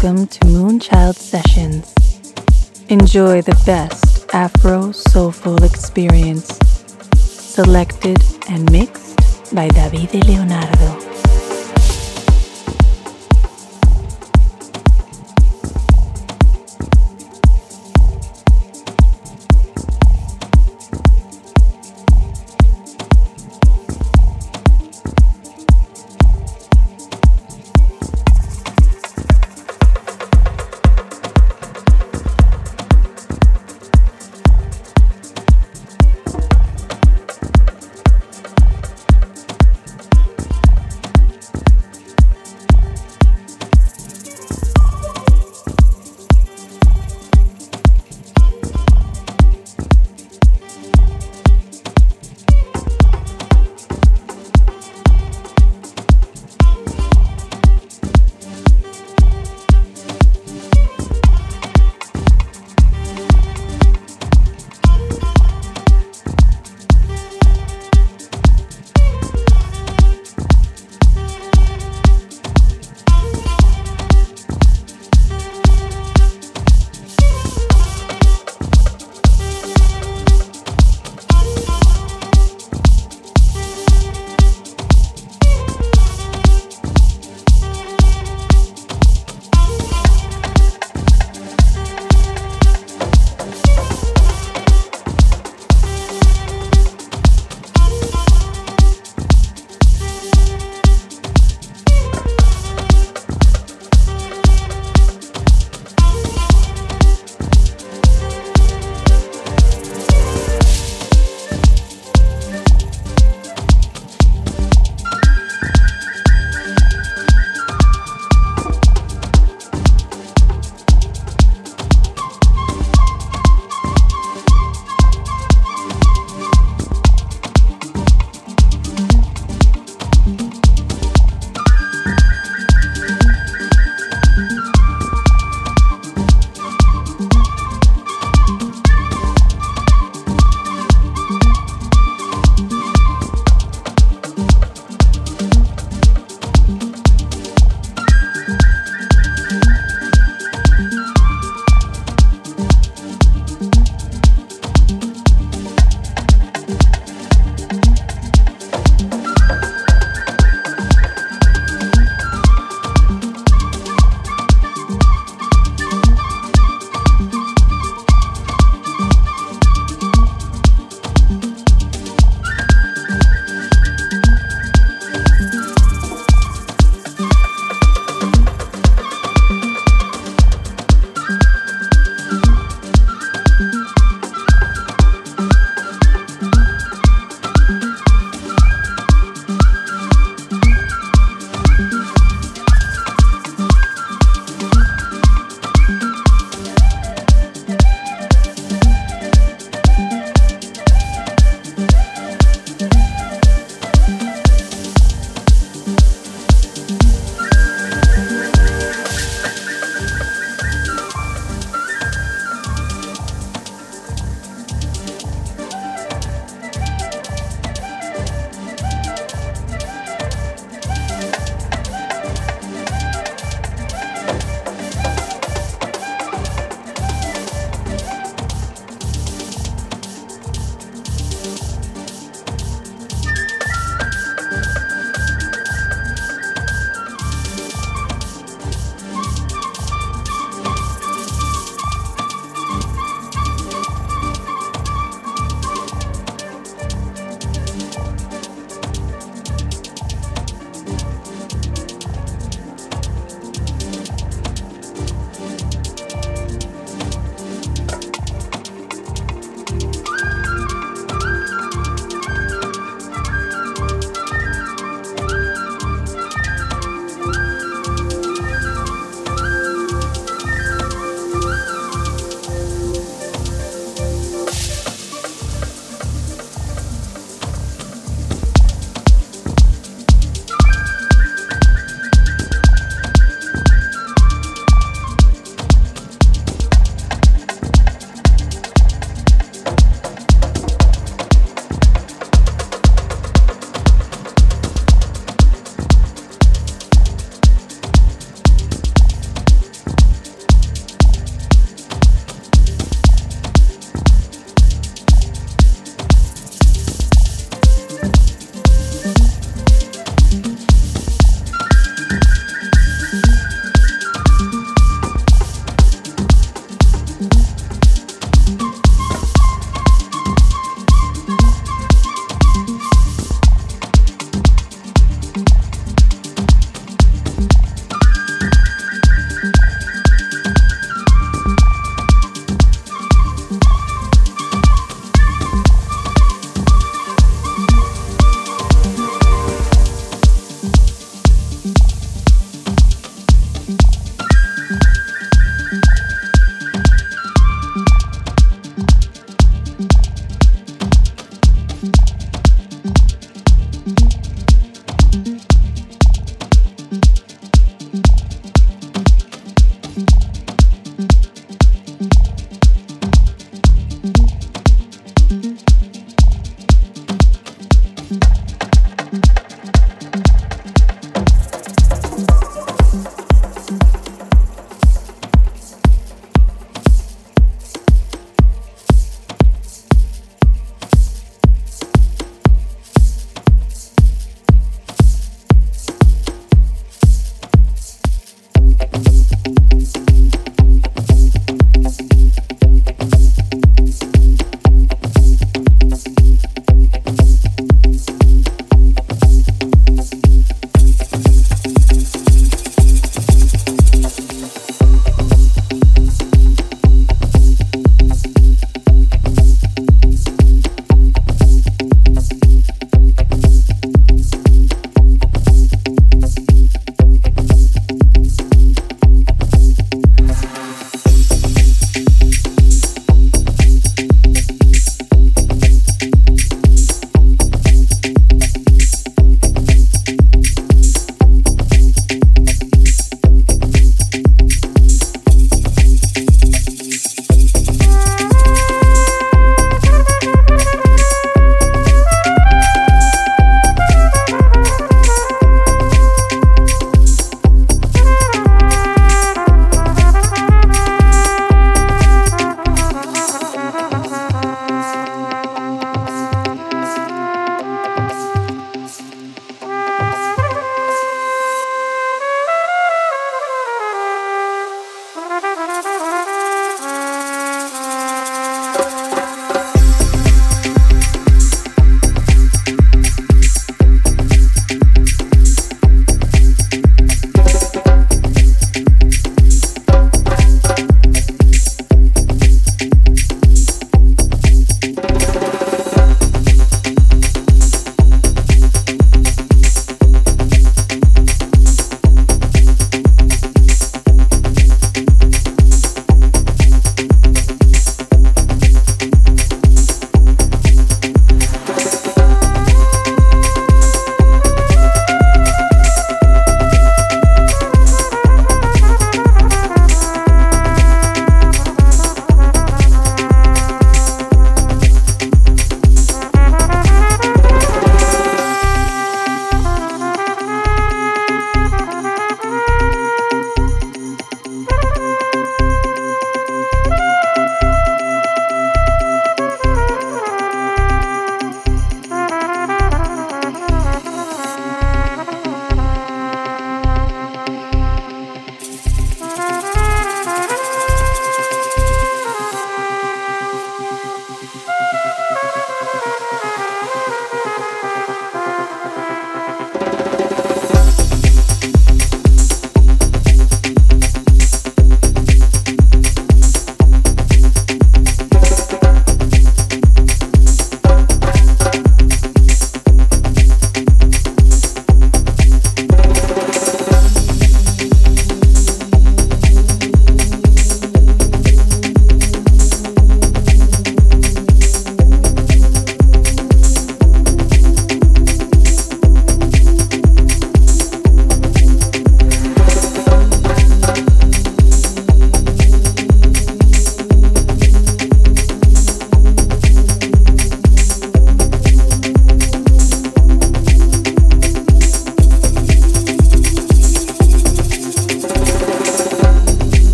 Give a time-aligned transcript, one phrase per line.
[0.00, 1.92] Welcome to Moonchild Sessions.
[2.88, 6.56] Enjoy the best Afro soulful experience.
[7.16, 9.16] Selected and mixed
[9.52, 11.07] by Davide Leonardo.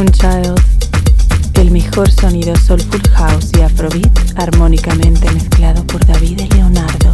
[0.00, 0.58] Moonchild,
[1.56, 7.12] el mejor sonido soulful house y afrobeat armónicamente mezclado por David Leonardo.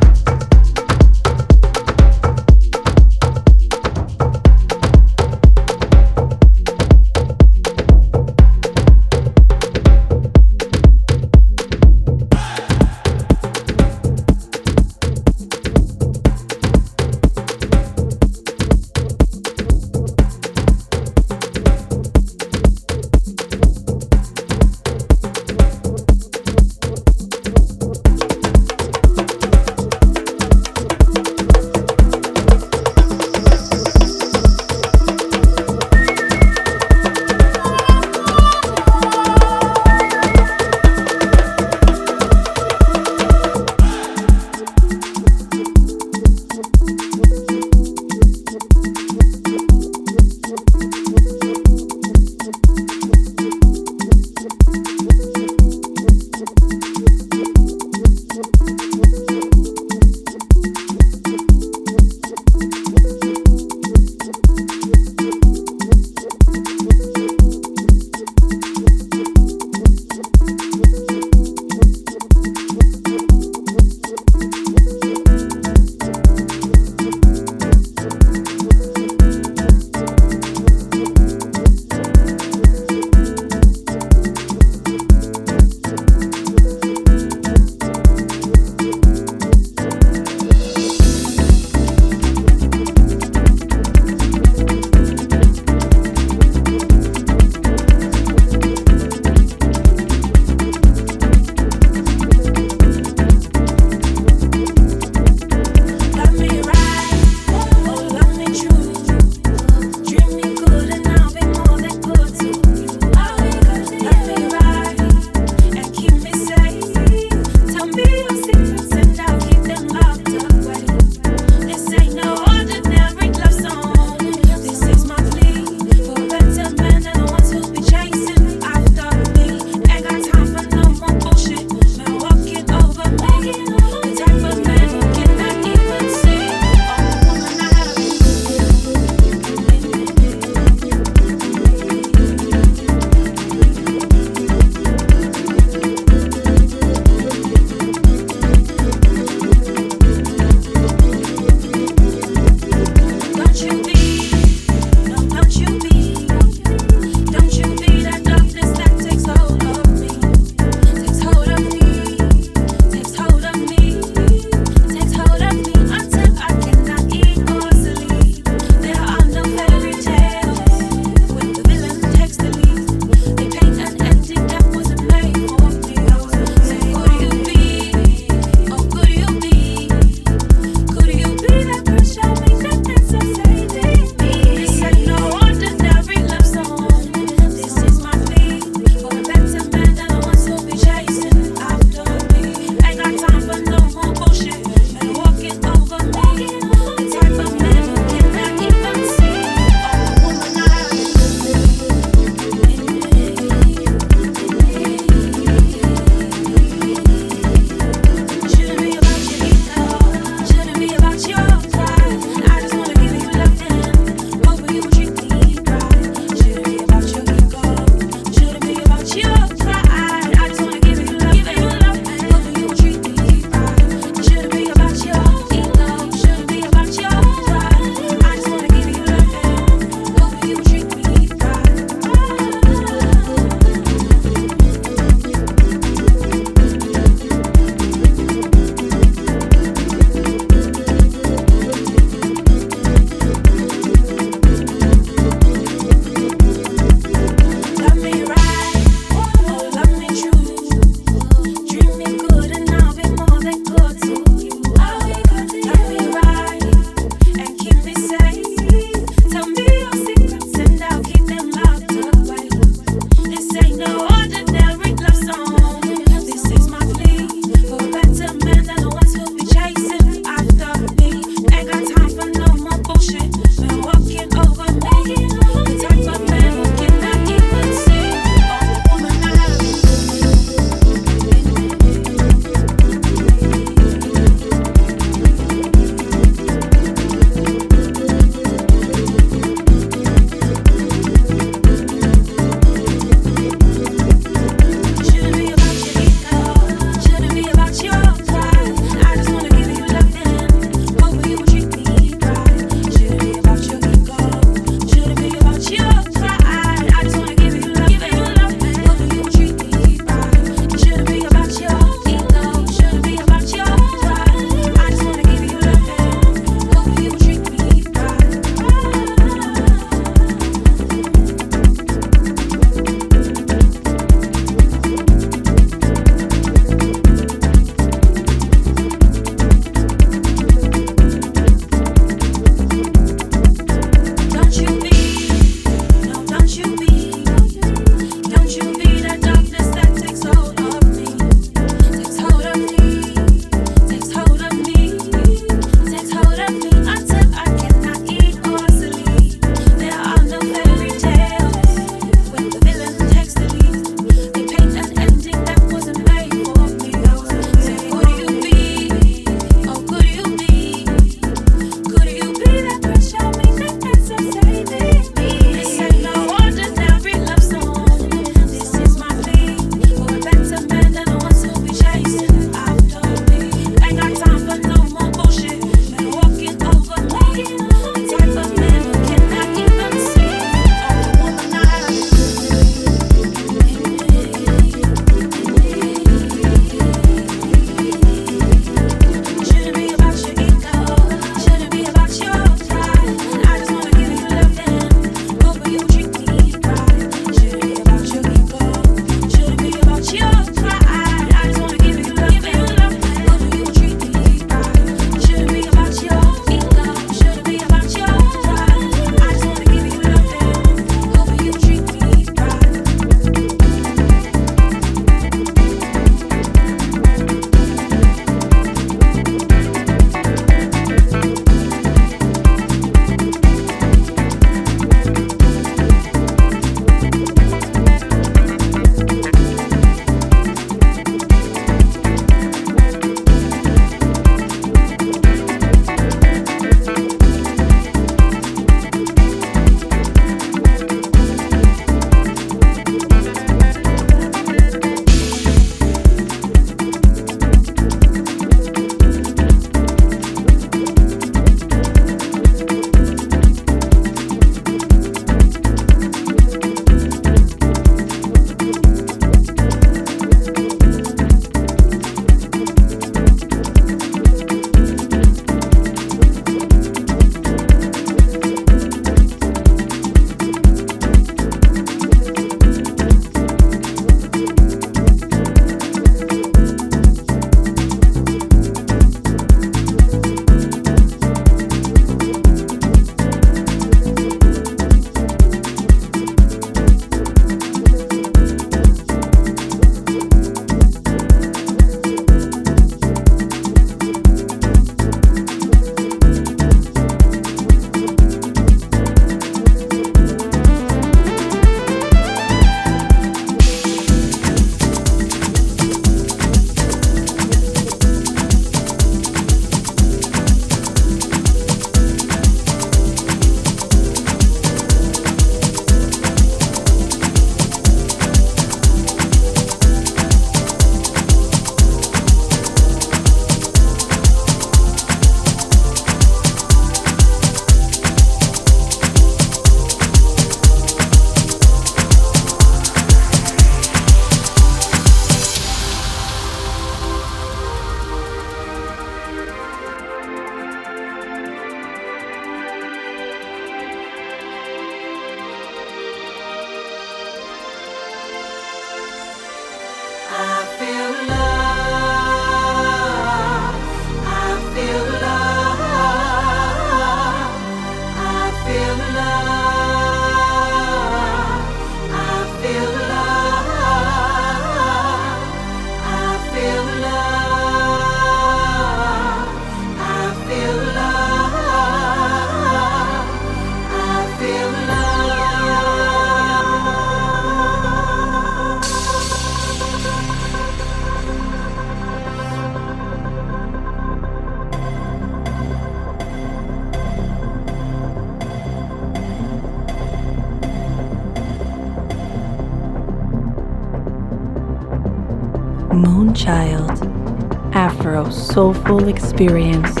[598.56, 600.00] Soulful Experience,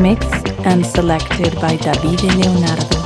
[0.00, 3.05] mixed and selected by Davide Leonardo.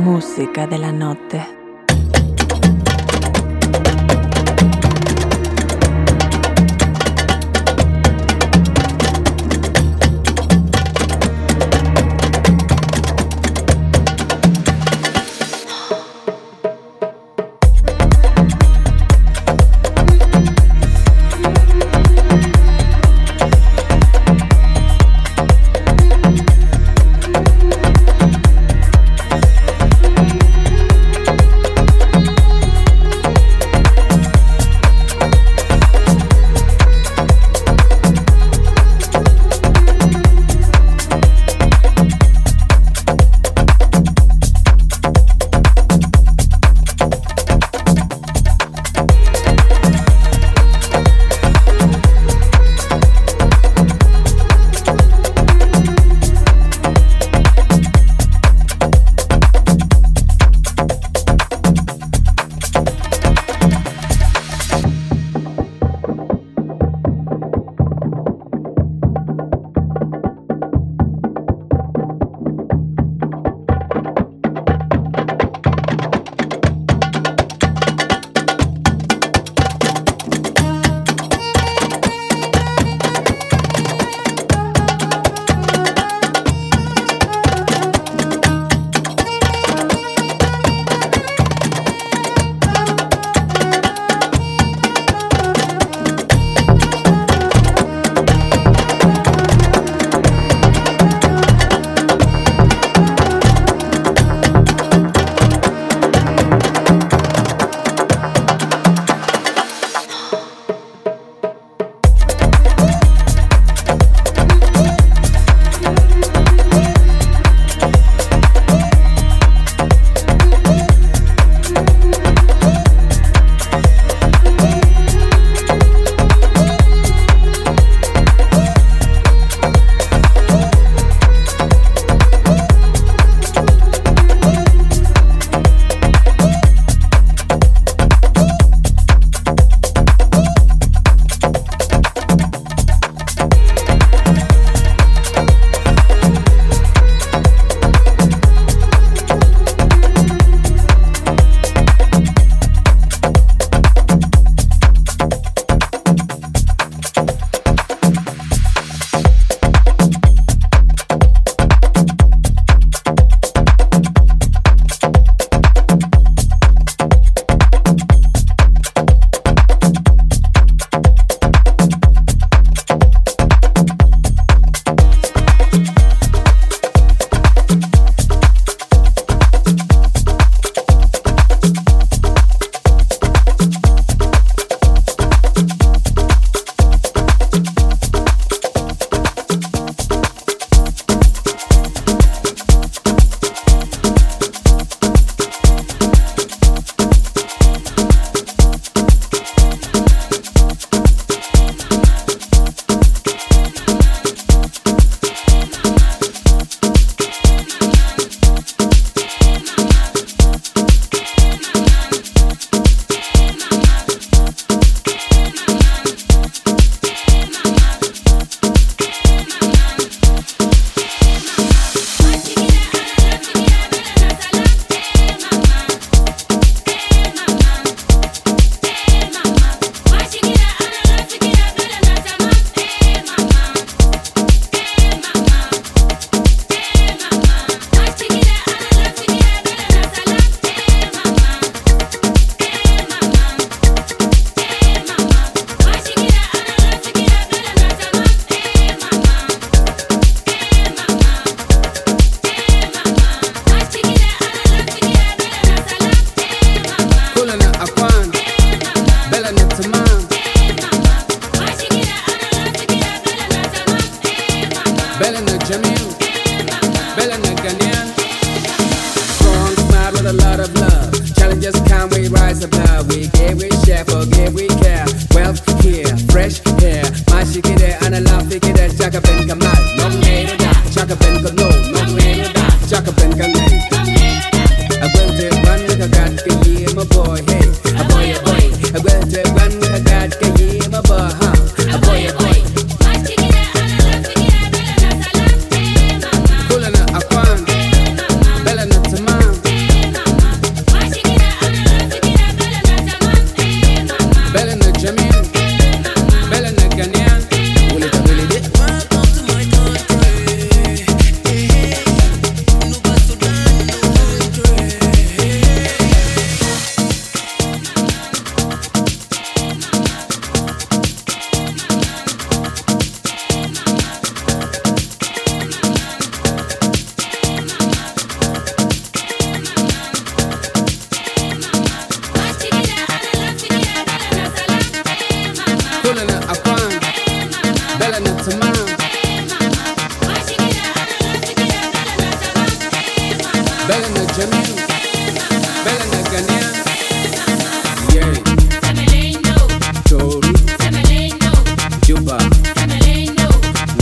[0.00, 1.19] música de la noche.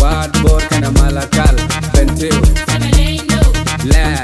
[0.01, 1.57] Wadbor kana Malakal,
[1.93, 2.41] Benteo,
[3.85, 4.18] Lab, Nasser,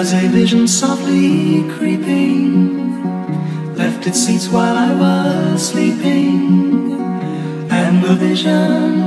[0.00, 3.04] Because a vision softly creeping
[3.74, 6.92] left its seats while I was sleeping.
[7.70, 9.00] And the vision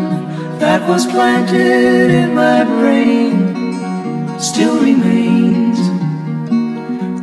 [0.59, 3.57] that was planted in my brain
[4.39, 5.79] still remains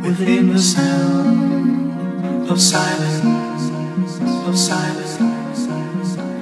[0.05, 3.63] within the sound of silence,
[4.49, 5.17] of silence,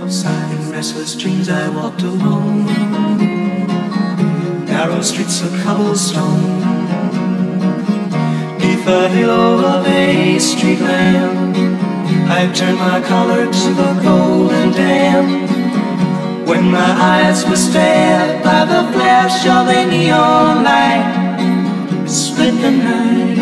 [0.01, 0.65] of silence.
[0.65, 2.65] In restless dreams I walked alone,
[4.65, 6.78] narrow streets of cobblestone,
[8.89, 11.55] neath the of a street lamp.
[12.27, 18.81] I turned my collar to the golden damp when my eyes were stared by the
[18.93, 21.07] flash of a neon light.
[22.03, 23.37] It split the night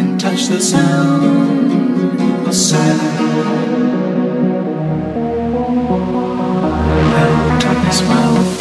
[0.00, 3.18] and touched the sound of silence.
[6.92, 8.59] Hello, darkness, my